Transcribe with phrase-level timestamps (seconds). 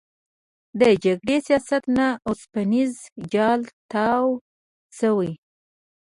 [0.79, 2.93] د جګړې سایټ نه اوسپنیز
[3.33, 3.61] جال
[3.91, 4.25] تاو
[4.97, 5.31] شوی.